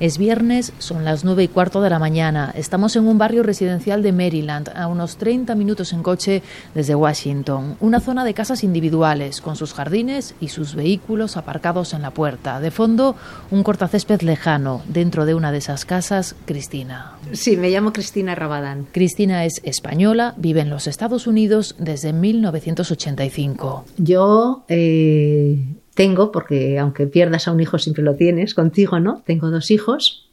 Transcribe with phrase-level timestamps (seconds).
[0.00, 2.54] Es viernes, son las nueve y cuarto de la mañana.
[2.56, 6.42] Estamos en un barrio residencial de Maryland, a unos 30 minutos en coche
[6.74, 7.76] desde Washington.
[7.80, 12.60] Una zona de casas individuales, con sus jardines y sus vehículos aparcados en la puerta.
[12.60, 13.14] De fondo,
[13.50, 14.80] un cortacésped lejano.
[14.88, 17.18] Dentro de una de esas casas, Cristina.
[17.32, 18.86] Sí, me llamo Cristina Rabadán.
[18.90, 23.84] Cristina es española, vive en los Estados Unidos desde 1985.
[23.98, 25.58] Yo eh,
[26.00, 29.22] tengo, porque aunque pierdas a un hijo siempre lo tienes, contigo, ¿no?
[29.26, 30.30] Tengo dos hijos.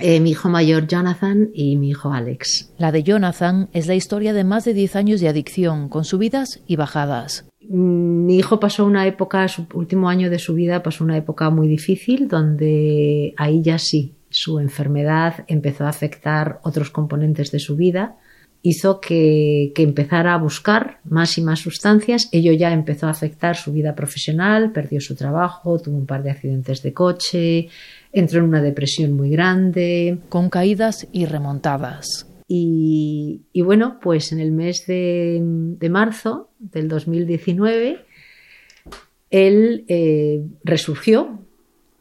[0.00, 2.72] Eh, mi hijo mayor Jonathan y mi hijo Alex.
[2.76, 6.60] La de Jonathan es la historia de más de 10 años de adicción, con subidas
[6.66, 7.44] y bajadas.
[7.60, 11.68] Mi hijo pasó una época, su último año de su vida pasó una época muy
[11.68, 18.16] difícil, donde ahí ya sí, su enfermedad empezó a afectar otros componentes de su vida
[18.62, 22.28] hizo que, empezara a buscar más y más sustancias.
[22.32, 26.30] Ello ya empezó a afectar su vida profesional, perdió su trabajo, tuvo un par de
[26.30, 27.68] accidentes de coche,
[28.12, 30.18] entró en una depresión muy grande.
[30.28, 32.26] Con caídas y remontadas.
[32.48, 35.40] Y, bueno, pues en el mes de,
[35.90, 38.04] marzo del 2019,
[39.30, 41.46] él eh, resurgió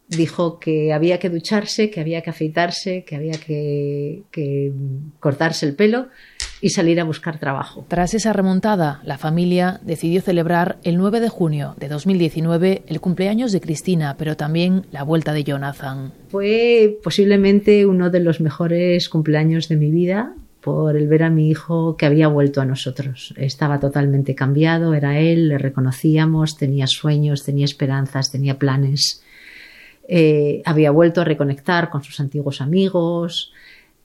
[0.07, 4.73] dijo que había que ducharse, que había que afeitarse, que había que,
[5.19, 6.07] cortarse el pelo
[6.65, 7.85] y salir a buscar trabajo.
[7.87, 13.51] Tras esa remontada, la familia decidió celebrar el 9 de junio de 2019 el cumpleaños
[13.51, 16.11] de Cristina, pero también la vuelta de Jonathan.
[16.29, 21.51] Fue posiblemente uno de los mejores cumpleaños de mi vida por el ver a mi
[21.51, 23.35] hijo que había vuelto a nosotros.
[23.37, 29.21] Estaba totalmente cambiado, era él, le reconocíamos, tenía sueños, tenía esperanzas, tenía planes
[30.07, 33.51] eh, había vuelto a reconectar con sus antiguos amigos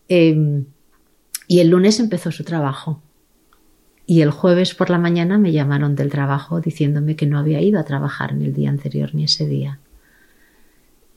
[0.08, 0.64] em,
[1.50, 3.02] y el lunes empezó su trabajo.
[4.06, 7.80] Y el jueves por la mañana me llamaron del trabajo diciéndome que no había ido
[7.80, 9.80] a trabajar en el día anterior ni ese día.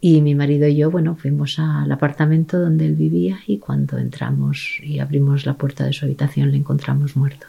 [0.01, 4.79] Y mi marido y yo, bueno, fuimos al apartamento donde él vivía y cuando entramos
[4.81, 7.45] y abrimos la puerta de su habitación le encontramos muerto.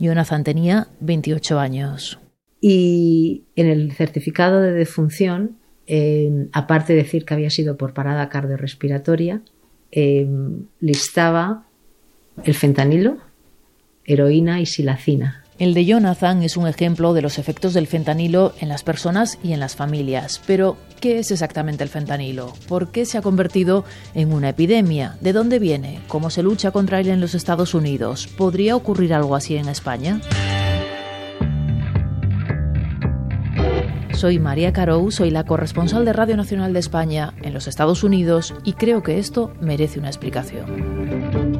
[0.00, 2.18] Jonathan tenía 28 años.
[2.62, 5.56] Y en el certificado de defunción
[6.52, 9.42] aparte de decir que había sido por parada cardiorrespiratoria,
[9.92, 11.66] em, listaba
[12.44, 13.18] el fentanilo,
[14.04, 15.42] heroína y silacina.
[15.58, 19.54] El de Jonathan es un ejemplo de los efectos del fentanilo en las personas y
[19.54, 20.42] en las familias.
[20.46, 22.52] Pero, ¿qué es exactamente el fentanilo?
[22.68, 25.16] ¿Por qué se ha convertido en una epidemia?
[25.22, 26.00] ¿De dónde viene?
[26.08, 28.26] ¿Cómo se lucha contra él en los Estados Unidos?
[28.26, 30.20] ¿Podría ocurrir algo así en España?
[34.12, 38.54] Soy María Carou, soy la corresponsal de Radio Nacional de España en los Estados Unidos
[38.64, 41.55] y creo que esto merece una explicación.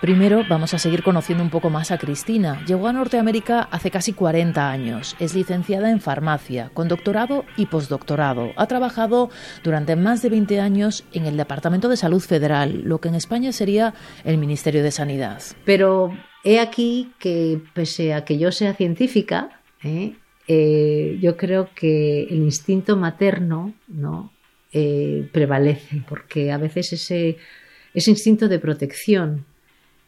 [0.00, 2.64] Primero vamos a seguir conociendo un poco más a Cristina.
[2.66, 5.16] Llegó a Norteamérica hace casi 40 años.
[5.18, 8.52] Es licenciada en farmacia, con doctorado y postdoctorado.
[8.56, 9.30] Ha trabajado
[9.64, 13.52] durante más de 20 años en el Departamento de Salud Federal, lo que en España
[13.52, 15.42] sería el Ministerio de Sanidad.
[15.64, 20.14] Pero he aquí que, pese a que yo sea científica, ¿eh?
[20.48, 24.32] Eh, yo creo que el instinto materno ¿no?
[24.72, 27.36] Eh, prevalece, porque a veces ese,
[27.94, 29.44] ese instinto de protección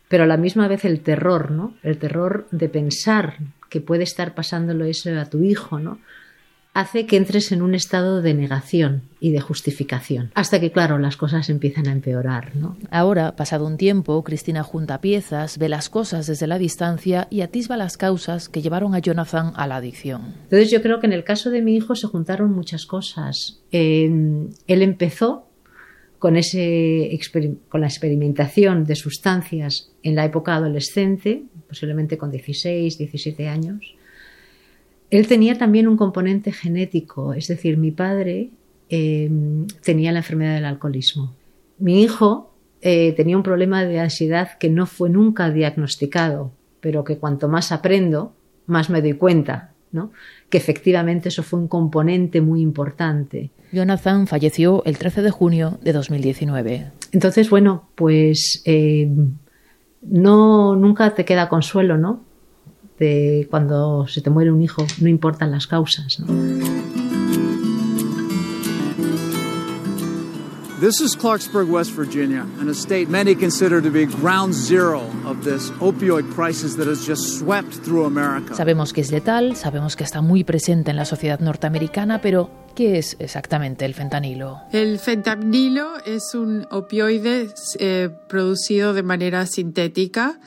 [0.08, 1.74] pero a la misma vez el terror, ¿no?
[1.82, 3.36] El terror de pensar
[3.68, 5.98] que puede estar pasándolo eso a tu hijo, ¿no?
[6.74, 11.16] Hace que entres en un estado de negación y de justificación, hasta que, claro, las
[11.16, 12.54] cosas empiezan a empeorar.
[12.54, 12.76] ¿no?
[12.90, 17.76] Ahora, pasado un tiempo, Cristina junta piezas, ve las cosas desde la distancia y atisba
[17.76, 20.34] las causas que llevaron a Jonathan a la adicción.
[20.44, 23.60] Entonces yo creo que en el caso de mi hijo se juntaron muchas cosas.
[23.72, 25.48] él empezó
[26.18, 27.18] con, ese,
[27.68, 33.94] con la experimentación de sustancias en la época adolescente, posiblemente con 16, 17 años,
[35.10, 38.50] él tenía también un componente genético, es decir, mi padre
[38.88, 41.34] em, tenía la enfermedad del alcoholismo.
[41.78, 47.18] Mi hijo eh, tenía un problema de ansiedad que no fue nunca diagnosticado, pero que
[47.18, 48.34] cuanto más aprendo,
[48.66, 50.12] más me doy cuenta, ¿no?
[50.50, 53.50] que efectivamente eso fue un componente muy importante.
[53.72, 56.90] Jonathan falleció el 13 de junio de 2019.
[57.12, 59.10] Entonces, bueno, pues eh,
[60.02, 62.24] no nunca te queda consuelo, ¿no?
[62.98, 66.26] De cuando se te muere un hijo, no importan las causas, ¿no?
[70.80, 75.72] This is Clarksburg, West Virginia, an estate many consider to be ground zero of this
[75.80, 78.54] opioid crisis that has just swept through America.
[78.54, 82.98] Sabemos que es letal, sabemos que está muy presente en la sociedad norteamericana, pero ¿qué
[82.98, 84.60] es exactamente el fentanilo?
[84.70, 87.48] El fentanilo es un opioide
[87.80, 90.38] eh, producido de manera sintética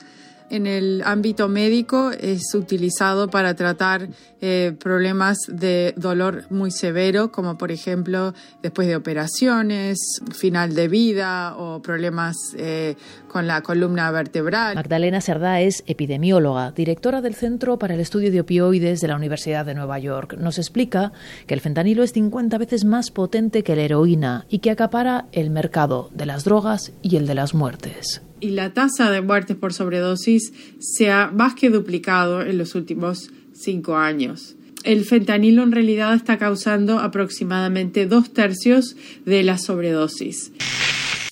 [0.51, 4.09] en el ámbito médico es utilizado para tratar
[4.42, 9.98] eh, problemas de dolor muy severo, como por ejemplo después de operaciones,
[10.33, 12.95] final de vida o problemas eh,
[13.30, 14.75] con la columna vertebral.
[14.75, 19.65] Magdalena Cerdá es epidemióloga, directora del Centro para el Estudio de Opioides de la Universidad
[19.65, 20.36] de Nueva York.
[20.38, 21.13] Nos explica
[21.48, 25.50] que el fentanilo es 50 veces más potente que la heroína y que acapara el
[25.50, 29.73] mercado de las drogas y el de las muertes y la tasa de muertes por
[29.73, 34.55] sobredosis se ha más que duplicado en los últimos cinco años.
[34.83, 38.95] El fentanilo en realidad está causando aproximadamente dos tercios
[39.25, 40.51] de la sobredosis.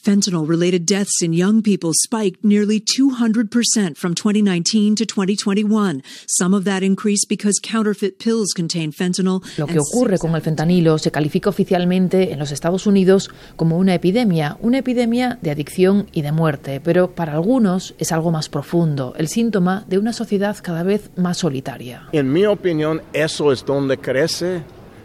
[0.10, 6.02] Fentanyl related deaths in young people spiked nearly 200% from 2019 to 2021.
[6.26, 9.44] Some of that increase because counterfeit pills contain fentanyl.
[9.60, 13.94] Lo que ocurre con el fentanilo se califica oficialmente en los Estados Unidos como una
[13.94, 19.14] epidemia, una epidemia de adicción y de muerte, pero para algunos es algo más profundo,
[19.16, 22.10] el síntoma de una sociedad cada vez más solitaria.
[22.14, 24.64] En mi opinión, eso es donde crece,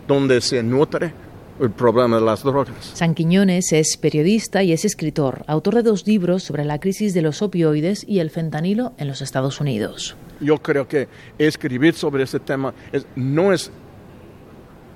[0.09, 1.24] donde se nutre
[1.61, 2.93] el problema de las drogas.
[2.95, 7.23] San Quiñones es periodista y es escritor, autor de dos libros sobre la crisis de
[7.23, 10.17] los opioides y el fentanilo en los Estados Unidos.
[10.41, 11.09] Yo creo que
[11.39, 12.75] escribir sobre ese tema
[13.15, 13.71] no es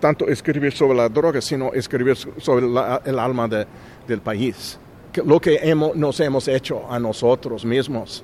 [0.00, 4.78] tanto escribir sobre la droga, sino escribir sobre el alma del país.
[5.24, 8.22] lo que hemos, nos hemos hecho a nosotros mismos,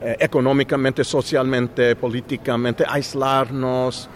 [0.00, 4.08] eh, económicamente, socialmente, políticamente, aislarnos,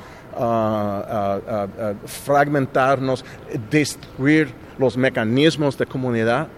[2.07, 3.25] fragmentarnos,
[3.71, 6.49] destruir los mecanismos de comunidad.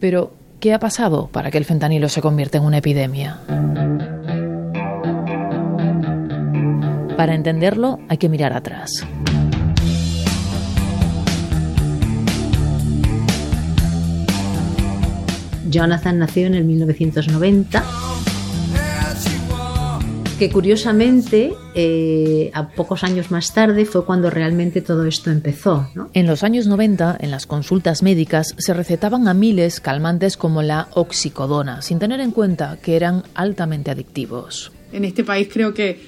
[0.00, 3.40] Pero, ¿qué ha pasado para que el fentanilo se convierta en una epidemia?
[7.16, 9.06] Para entenderlo hay que mirar atrás.
[15.70, 18.03] Jonathan nació en el 1990
[20.38, 25.88] que curiosamente eh, a pocos años más tarde fue cuando realmente todo esto empezó.
[26.12, 30.88] En los años 90, en las consultas médicas, se recetaban a miles calmantes como la
[30.94, 34.72] oxicodona, sin tener en cuenta que eran altamente adictivos.
[34.92, 36.00] En este país creo que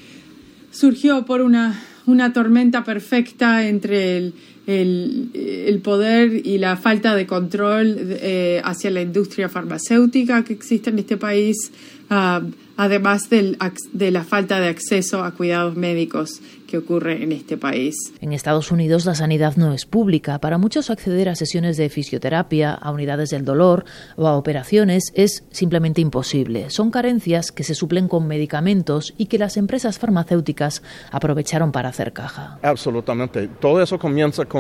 [0.72, 4.34] surgió por una, una tormenta perfecta entre el,
[4.66, 10.98] el, poder y la falta de control eh, hacia la industria farmacéutica que existe en
[10.98, 11.72] este país.
[12.10, 12.42] Ah,
[12.76, 18.12] además de la falta de acceso a cuidados médicos que ocurre en este país.
[18.20, 20.40] En Estados Unidos la sanidad no es pública.
[20.40, 23.84] Para muchos acceder a sesiones de fisioterapia, a unidades del dolor
[24.16, 26.70] o a operaciones es simplemente imposible.
[26.70, 32.12] Son carencias que se suplen con medicamentos y que las empresas farmacéuticas aprovecharon para hacer
[32.12, 32.58] caja.
[32.62, 33.48] Absolutamente.
[33.60, 34.56] Todo eso comienza con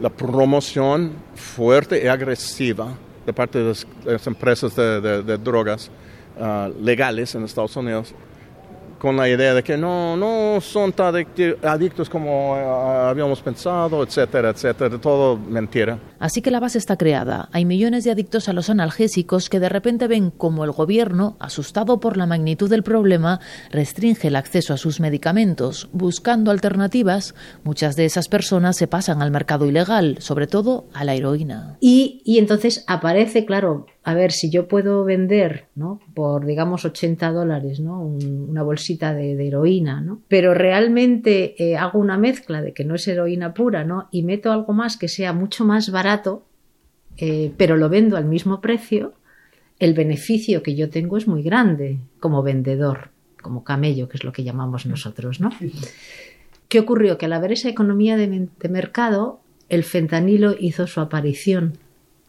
[0.00, 2.88] la promoción fuerte y agresiva
[3.24, 3.64] de parte de
[4.04, 5.90] las, empresas de drogas
[6.38, 8.12] Ah, legales en Estados Unidos
[8.98, 11.14] con la idea de que no, no son tan
[11.62, 15.98] adictos como ah, habíamos pensado, etcétera, etcétera, todo mentira.
[16.18, 17.48] Así que la base está creada.
[17.52, 22.00] Hay millones de adictos a los analgésicos que de repente ven como el gobierno, asustado
[22.00, 23.40] por la magnitud del problema,
[23.70, 25.88] restringe el acceso a sus medicamentos.
[25.92, 27.34] Buscando alternativas,
[27.64, 31.76] muchas de esas personas se pasan al mercado ilegal, sobre todo a la heroína.
[31.80, 35.98] Y, y entonces aparece, claro, a ver, si yo puedo vender, ¿no?
[36.14, 38.02] Por, digamos, 80 dólares, ¿no?
[38.02, 40.20] una bolsita de, heroína, ¿no?
[40.28, 44.06] Pero realmente eh, hago una mezcla de que no es heroína pura, ¿no?
[44.12, 46.46] Y meto algo más que sea mucho más barato,
[47.16, 49.14] eh, pero lo vendo al mismo precio,
[49.80, 53.10] el beneficio que yo tengo es muy grande como vendedor,
[53.42, 55.50] como camello, que es lo que llamamos nosotros, ¿no?
[56.68, 57.18] ¿Qué ocurrió?
[57.18, 61.76] Que al haber esa economía de mercado, el fentanilo hizo su aparición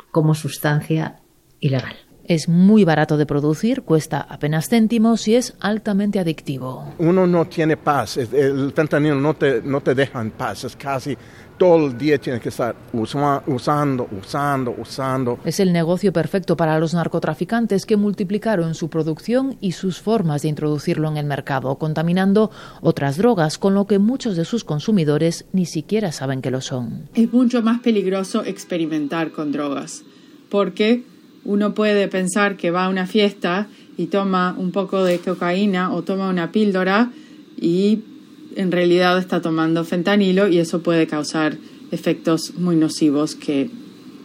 [0.09, 1.19] como sustancia
[1.59, 1.95] ilegal.
[2.25, 6.93] Es muy barato de producir, cuesta apenas céntimos y es altamente adictivo.
[6.97, 11.17] Uno no tiene paz, el fentanilo no te, no te deja en paz, es casi
[11.57, 15.39] todo el día tienes que estar usando, usando, usando.
[15.43, 20.49] Es el negocio perfecto para los narcotraficantes que multiplicaron su producción y sus formas de
[20.49, 25.65] introducirlo en el mercado, contaminando otras drogas, con lo que muchos de sus consumidores ni
[25.65, 27.09] siquiera saben que lo son.
[27.15, 30.03] Es mucho más peligroso experimentar con drogas,
[30.49, 31.03] porque
[31.47, 36.03] uno puede pensar que va a una fiesta y toma un poco de cocaína o
[36.03, 37.09] toma una píldora
[37.59, 38.03] y
[38.55, 41.57] en realidad está tomando fentanilo y eso puede causar
[41.91, 43.71] efectos muy nocivos que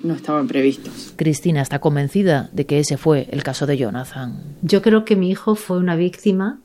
[0.02, 1.14] no estaban previstos.
[1.14, 4.42] Cristina está convencida de que ese fue el caso de Jonathan.
[4.62, 6.58] Yo creo que mi hijo fue una víctima,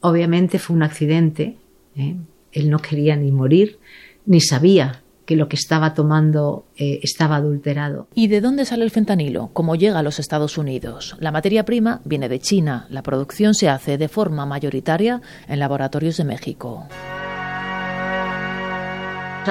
[0.00, 1.56] obviamente fue un accidente,
[1.96, 2.16] ¿eh?
[2.52, 3.78] él no quería ni morir,
[4.26, 8.08] ni sabía que lo que estaba tomando eh, estaba adulterado.
[8.14, 9.50] ¿Y de dónde sale el fentanilo?
[9.52, 11.16] ¿Cómo llega a los Estados Unidos?
[11.18, 12.86] La materia prima viene de China.
[12.90, 16.86] La producción se hace de forma mayoritaria en laboratorios de México.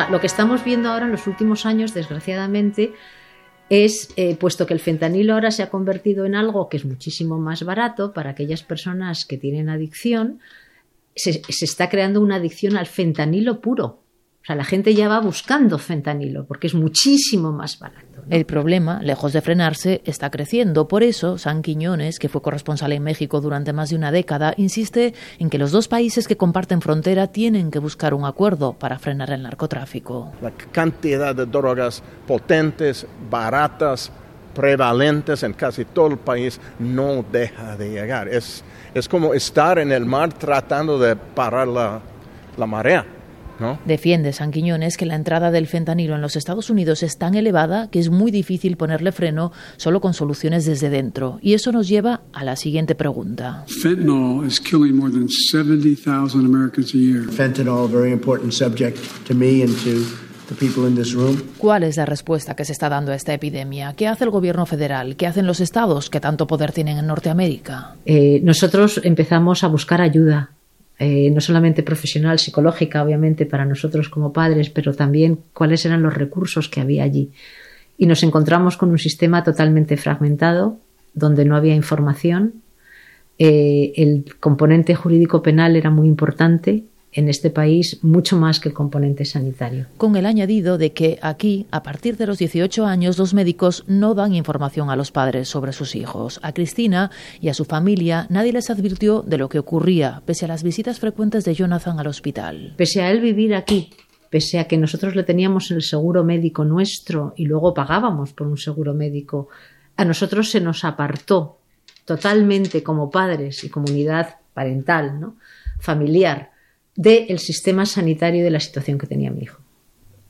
[0.10, 2.94] lo que estamos viendo ahora en los últimos años, desgraciadamente,
[3.70, 7.38] es, eh, puesto que el fentanilo ahora se ha convertido en algo que es muchísimo
[7.38, 10.40] más barato para aquellas personas que tienen adicción,
[11.16, 14.03] se está creando una adicción al fentanilo puro.
[14.44, 18.26] O sea, la gente ya va buscando fentanilo porque es muchísimo más barato.
[18.30, 20.86] El problema, lejos de frenarse, está creciendo.
[20.90, 25.14] Por eso, San Quiñones, que fue corresponsal en México durante más de una década, insiste
[25.40, 29.32] en que los dos países que comparten frontera tienen que buscar un acuerdo para frenar
[29.32, 30.34] el narcotráfico.
[30.42, 34.12] La cantidad de drogas potentes, baratas,
[34.54, 38.28] prevalentes en casi todo el país no deja de llegar.
[38.28, 38.62] Es,
[38.94, 42.02] es como estar en el mar tratando de parar la,
[42.58, 43.06] la marea.
[43.86, 47.90] Defiende San Quiñones que la entrada del fentanilo en los Estados Unidos es tan elevada
[47.90, 51.40] que es muy difícil ponerle freno solo con soluciones desde dentro.
[51.42, 53.66] Y eso nos lleva a la siguiente pregunta.
[53.68, 57.24] Fentanyl is killing more than 70,000 Americans a year.
[57.30, 61.42] Fentanyl, a very important subject to me and to the people in this room.
[61.58, 63.94] ¿Cuál es la respuesta que se está dando a esta epidemia?
[63.94, 65.16] ¿Qué hace el gobierno federal?
[65.16, 67.96] ¿Qué hacen los estados que tanto poder tienen en Norteamérica?
[68.06, 70.52] Eh, nosotros empezamos a buscar ayuda
[71.00, 76.14] eh, no solamente profesional, psicológica, obviamente, para nosotros como padres, pero también cuáles eran los
[76.14, 77.32] recursos que había allí.
[77.98, 80.78] Y nos encontramos con un sistema totalmente fragmentado,
[81.14, 82.56] donde no había información.
[83.40, 88.76] Eh, el componente jurídico penal era muy importante en este país mucho más que el
[88.76, 89.88] componente sanitario.
[89.98, 94.14] Con el añadido de que aquí, a partir de los 18 años, los médicos no
[94.16, 96.40] dan información a los padres sobre sus hijos.
[96.44, 100.48] A Cristina y a su familia nadie les advirtió de lo que ocurría, pese a
[100.48, 102.74] las visitas frecuentes de Jonathan al hospital.
[102.78, 103.92] Pese a él vivir aquí,
[104.30, 108.58] pese a que nosotros le teníamos el seguro médico nuestro y luego pagábamos por un
[108.58, 109.50] seguro médico,
[109.96, 111.60] a nosotros se nos apartó
[112.06, 115.36] totalmente como padres y comunidad parental, ¿no?
[115.80, 116.53] familiar,
[116.96, 119.62] del sistema sanitario de la situación que tenía mi hijo.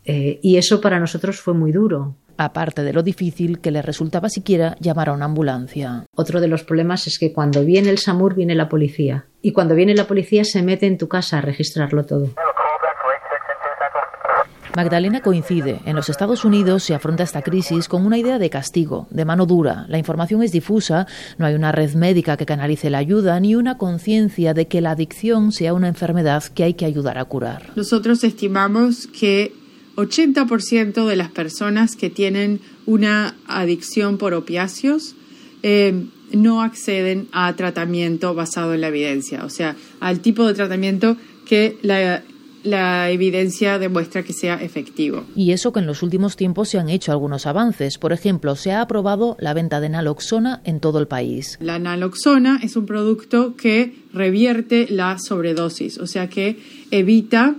[0.06, 2.16] Eh, y eso para nosotros fue muy duro.
[2.36, 6.06] Aparte de lo difícil que le resultaba siquiera llamar a una ambulancia.
[6.16, 9.28] Otro de los problemas es que cuando viene el SAMUR viene la policía.
[9.42, 12.34] Y cuando viene la policía se mete en tu casa a registrarlo todo.
[14.76, 15.82] Magdalena coincide.
[15.86, 19.46] En los Estados Unidos se afronta esta crisis con una idea de castigo, de mano
[19.46, 19.86] dura.
[19.88, 21.06] La información es difusa,
[21.38, 24.92] no hay una red médica que canalice la ayuda, ni una conciencia de que la
[24.92, 27.72] adicción sea una enfermedad que hay que ayudar a curar.
[27.76, 29.54] Nosotros estimamos que
[29.96, 35.16] 80% de las personas que tienen una adicción por opiáceos
[35.62, 41.16] eh, no acceden a tratamiento basado en la evidencia, o sea, al tipo de tratamiento
[41.46, 42.24] que la
[42.64, 45.26] la evidencia demuestra que sea efectivo.
[45.36, 47.98] Y eso que en los últimos tiempos se han hecho algunos avances.
[47.98, 51.58] Por ejemplo, se ha aprobado la venta de naloxona en todo el país.
[51.60, 56.58] La naloxona es un producto que revierte la sobredosis, o sea que
[56.92, 57.56] evita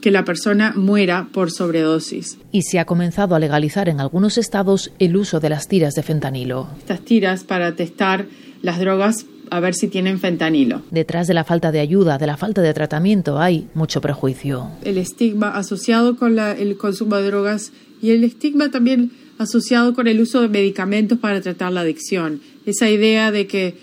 [0.00, 2.38] que la persona muera por sobredosis.
[2.52, 6.02] Y se ha comenzado a legalizar en algunos estados el uso de las tiras de
[6.02, 6.68] fentanilo.
[6.78, 8.26] Estas tiras para testar
[8.62, 10.82] las drogas a ver si tienen fentanilo.
[10.90, 14.70] Detrás de la falta de ayuda, de la falta de tratamiento, hay mucho prejuicio.
[14.82, 17.72] El estigma asociado con el consumo de drogas
[18.02, 22.40] y el estigma también asociado con el uso de medicamentos para tratar la adicción.
[22.64, 23.74] Esa idea de que eh,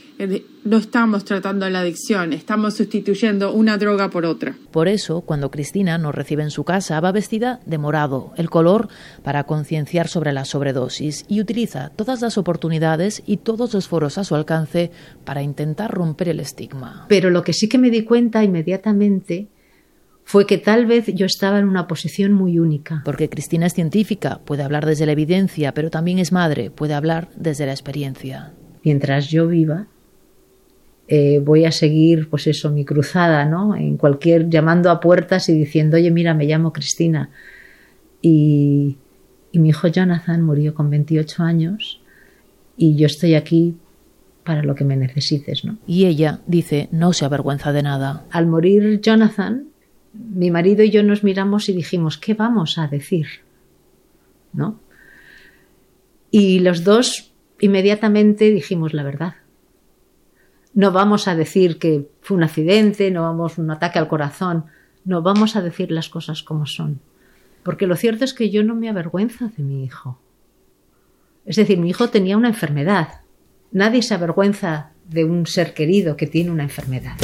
[0.63, 4.55] no estamos tratando la adicción, estamos sustituyendo una droga por otra.
[4.71, 8.87] Por eso, cuando Cristina nos recibe en su casa, va vestida de morado, el color
[9.23, 14.23] para concienciar sobre la sobredosis, y utiliza todas las oportunidades y todos los foros a
[14.23, 14.91] su alcance
[15.25, 17.05] para intentar romper el estigma.
[17.09, 19.47] Pero lo que sí que me di cuenta inmediatamente
[20.25, 23.01] fue que tal vez yo estaba en una posición muy única.
[23.05, 27.29] Porque Cristina es científica, puede hablar desde la evidencia, pero también es madre, puede hablar
[27.35, 28.53] desde la experiencia.
[28.83, 29.87] Mientras yo viva,
[31.15, 33.75] eh, voy a seguir, pues eso, mi cruzada, ¿no?
[33.75, 37.29] En cualquier, llamando a puertas y diciendo, oye, mira, me llamo Cristina.
[38.19, 38.97] Y,
[39.51, 42.01] y mi hijo Jonathan murió con 28 años
[42.77, 43.75] y yo estoy aquí
[44.43, 45.77] para lo que me necesites, ¿no?
[45.85, 48.25] Y ella dice, no se avergüenza de nada.
[48.31, 49.67] Al morir Jonathan,
[50.13, 53.27] mi marido y yo nos miramos y dijimos, ¿qué vamos a decir?
[54.51, 54.79] ¿No?
[56.31, 59.35] Y los dos inmediatamente dijimos la verdad.
[60.73, 64.65] No vamos a decir que fue un accidente, no vamos un ataque al corazón,
[65.05, 66.99] no vamos a decir las cosas como son.
[67.63, 70.19] Porque lo cierto es que yo no me avergüenza de mi hijo.
[71.45, 73.21] Es decir, mi hijo tenía una enfermedad.
[73.71, 77.17] Nadie se avergüenza de un ser querido que tiene una enfermedad.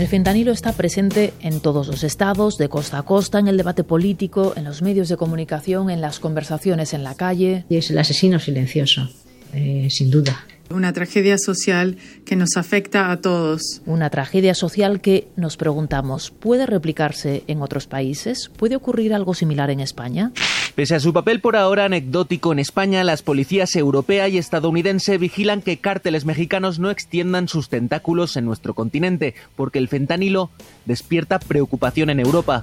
[0.00, 3.84] El fentanilo está presente en todos los estados, de costa a costa, en el debate
[3.84, 7.66] político, en los medios de comunicación, en las conversaciones en la calle.
[7.68, 9.10] Y es el asesino silencioso,
[9.52, 10.46] eh, sin duda.
[10.70, 13.82] Una tragedia social que nos afecta a todos.
[13.84, 18.50] Una tragedia social que, nos preguntamos, ¿puede replicarse en otros países?
[18.56, 20.32] ¿Puede ocurrir algo similar en España?
[20.74, 25.62] Pese a su papel por ahora anecdótico en España, las policías europea y estadounidense vigilan
[25.62, 30.50] que cárteles mexicanos no extiendan sus tentáculos en nuestro continente, porque el fentanilo
[30.86, 32.60] despierta preocupación en Europa.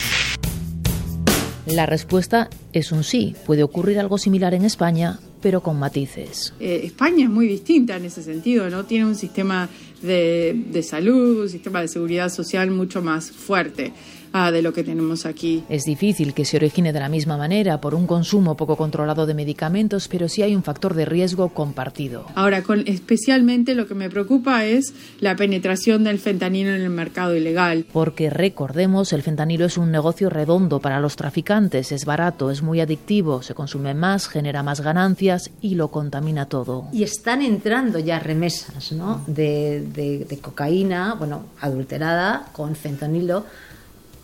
[1.66, 3.36] La respuesta es un sí.
[3.46, 6.54] Puede ocurrir algo similar en España, pero con matices.
[6.62, 8.86] Eh, España es muy distinta en ese sentido, ¿no?
[8.86, 9.68] Tiene un sistema
[10.02, 13.92] de, de salud, un sistema de seguridad social mucho más fuerte
[14.34, 15.64] de lo que tenemos aquí.
[15.68, 19.34] Es difícil que se origine de la misma manera por un consumo poco controlado de
[19.34, 22.26] medicamentos, pero sí hay un factor de riesgo compartido.
[22.36, 27.36] Ahora, con, especialmente lo que me preocupa es la penetración del fentanilo en el mercado
[27.36, 27.86] ilegal.
[27.92, 32.80] Porque recordemos, el fentanilo es un negocio redondo para los traficantes, es barato, es muy
[32.80, 36.88] adictivo, se consume más, genera más ganancias y lo contamina todo.
[36.94, 39.24] Y están entrando ya remesas ¿no?
[39.26, 43.46] de, de, de cocaína, bueno, adulterada con fentanilo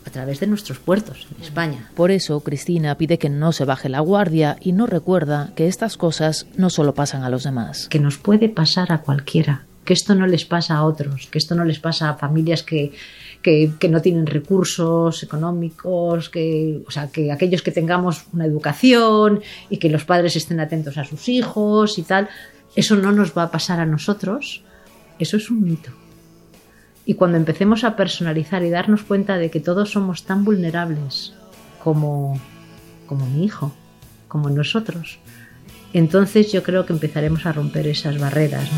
[0.06, 1.90] a través de nuestros puertos en España.
[1.94, 5.96] Por eso, Cristina pide que no se baje la guardia y no recuerda que estas
[5.96, 7.88] cosas no solo pasan a los demás.
[7.88, 11.54] Que nos puede pasar a cualquiera, que esto no les pasa a otros, que esto
[11.54, 12.92] no les pasa a familias que,
[13.42, 19.42] que, que, no tienen recursos económicos, que, o sea, que aquellos que tengamos una educación
[19.70, 22.28] y que los padres estén atentos a sus hijos y tal,
[22.76, 24.62] eso no nos va a pasar a nosotros.
[25.18, 26.03] Eso es un mito.
[27.06, 31.34] Y cuando empecemos a personalizar y darnos cuenta de que todos somos tan vulnerables
[31.82, 32.40] como,
[33.06, 33.72] como mi hijo,
[34.28, 35.18] como nosotros,
[35.92, 38.68] entonces yo creo que empezaremos a romper esas barreras.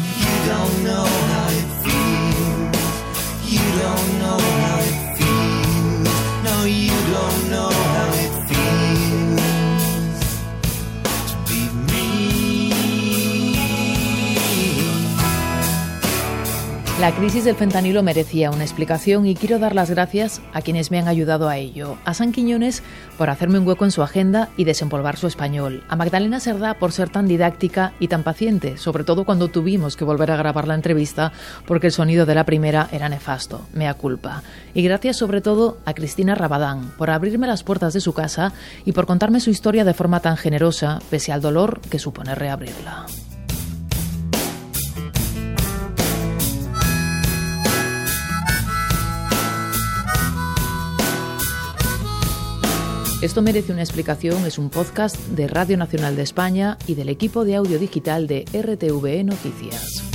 [16.99, 20.99] La crisis del fentanilo merecía una explicación y quiero dar las gracias a quienes me
[20.99, 21.99] han ayudado a ello.
[22.07, 22.83] A San Quiñones
[23.19, 25.85] por hacerme un hueco en su agenda y desempolvar su español.
[25.91, 30.07] A Magdalena Cerdá por ser tan didáctica y tan paciente, sobre todo cuando tuvimos que
[30.07, 31.33] volver a grabar la entrevista
[31.67, 33.67] porque el sonido de la primera era nefasto.
[33.75, 34.43] Mea culpa.
[34.73, 38.55] Y gracias sobre todo a Cristina Rabadán por abrirme las puertas de su casa
[38.87, 43.05] y por contarme su historia de forma tan generosa, pese al dolor que supone reabrirla.
[53.27, 57.45] Esto merece una explicación, es un podcast de Radio Nacional de España y del equipo
[57.45, 60.06] de audio digital de RTVE Noticias.